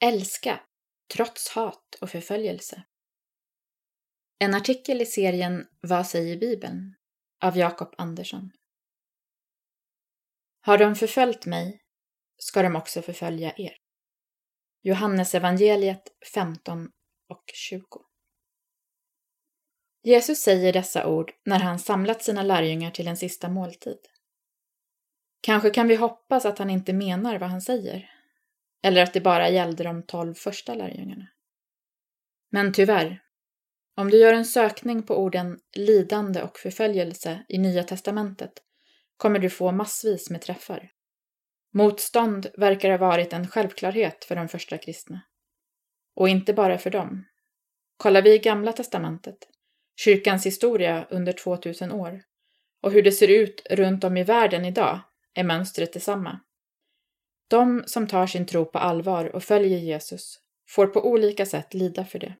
[0.00, 0.60] Älska,
[1.14, 2.82] trots hat och förföljelse.
[4.38, 6.94] En artikel i serien Vad säger Bibeln?
[7.42, 8.50] av Jakob Andersson.
[10.60, 11.82] Har de förföljt mig
[12.36, 13.76] ska de också förfölja er.
[14.82, 16.02] Johannes evangeliet
[16.34, 16.90] 15
[17.28, 17.84] och 20.
[20.02, 23.98] Jesus säger dessa ord när han samlat sina lärjungar till en sista måltid.
[25.40, 28.17] Kanske kan vi hoppas att han inte menar vad han säger,
[28.82, 31.26] eller att det bara gällde de tolv första lärjungarna.
[32.50, 33.22] Men tyvärr,
[33.96, 38.52] om du gör en sökning på orden lidande och förföljelse i Nya testamentet
[39.16, 40.90] kommer du få massvis med träffar.
[41.72, 45.20] Motstånd verkar ha varit en självklarhet för de första kristna.
[46.14, 47.24] Och inte bara för dem.
[47.96, 49.38] Kollar vi i Gamla testamentet,
[49.96, 52.22] kyrkans historia under 2000 år,
[52.82, 55.00] och hur det ser ut runt om i världen idag,
[55.34, 56.40] är mönstret detsamma.
[57.48, 62.04] De som tar sin tro på allvar och följer Jesus får på olika sätt lida
[62.04, 62.34] för det.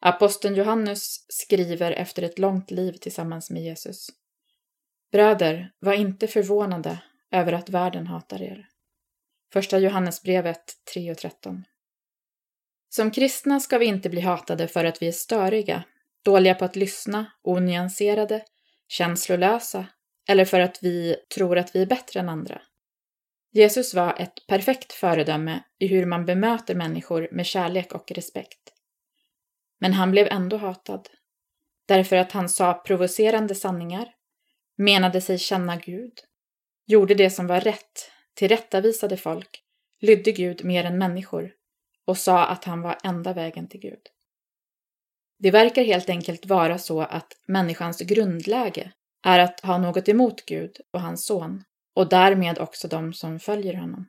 [0.00, 4.08] Aposteln Johannes skriver efter ett långt liv tillsammans med Jesus.
[5.12, 8.68] Bröder, var inte förvånade över att världen hatar er.
[9.52, 11.64] Första Johannesbrevet 3 och 13.
[12.88, 15.84] Som kristna ska vi inte bli hatade för att vi är störiga,
[16.24, 18.44] dåliga på att lyssna, onyanserade,
[18.88, 19.86] känslolösa
[20.28, 22.62] eller för att vi tror att vi är bättre än andra.
[23.54, 28.72] Jesus var ett perfekt föredöme i hur man bemöter människor med kärlek och respekt.
[29.80, 31.08] Men han blev ändå hatad,
[31.86, 34.14] därför att han sa provocerande sanningar,
[34.76, 36.12] menade sig känna Gud,
[36.86, 39.62] gjorde det som var rätt, tillrättavisade folk,
[40.00, 41.52] lydde Gud mer än människor
[42.04, 44.02] och sa att han var enda vägen till Gud.
[45.38, 50.76] Det verkar helt enkelt vara så att människans grundläge är att ha något emot Gud
[50.90, 51.64] och hans son
[51.94, 54.06] och därmed också de som följer honom.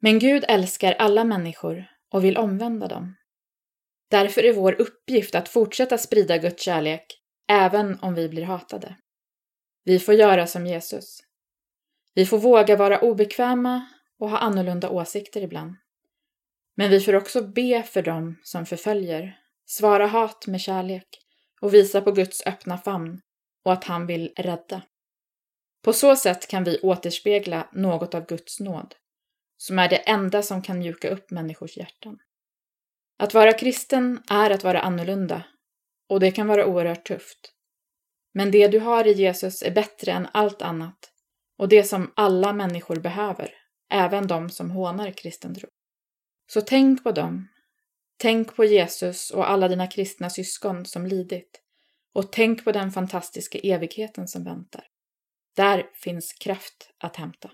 [0.00, 3.16] Men Gud älskar alla människor och vill omvända dem.
[4.10, 7.06] Därför är vår uppgift att fortsätta sprida Guds kärlek
[7.48, 8.96] även om vi blir hatade.
[9.84, 11.20] Vi får göra som Jesus.
[12.14, 13.86] Vi får våga vara obekväma
[14.18, 15.76] och ha annorlunda åsikter ibland.
[16.76, 21.08] Men vi får också be för dem som förföljer, svara hat med kärlek
[21.60, 23.20] och visa på Guds öppna famn
[23.64, 24.82] och att han vill rädda.
[25.82, 28.94] På så sätt kan vi återspegla något av Guds nåd,
[29.56, 32.18] som är det enda som kan mjuka upp människors hjärtan.
[33.18, 35.44] Att vara kristen är att vara annorlunda
[36.08, 37.52] och det kan vara oerhört tufft.
[38.34, 41.12] Men det du har i Jesus är bättre än allt annat
[41.58, 43.54] och det som alla människor behöver,
[43.90, 45.68] även de som hånar kristen tro.
[46.46, 47.48] Så tänk på dem.
[48.16, 51.60] Tänk på Jesus och alla dina kristna syskon som lidit.
[52.12, 54.84] Och tänk på den fantastiska evigheten som väntar.
[55.56, 57.50] Där finns kraft att hämta.